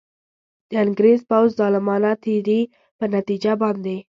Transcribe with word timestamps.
د 0.69 0.71
انګرېز 0.85 1.19
پوځ 1.29 1.49
ظالمانه 1.59 2.11
تېري 2.23 2.61
پر 2.97 3.07
نتیجه 3.15 3.51
باندي. 3.61 3.97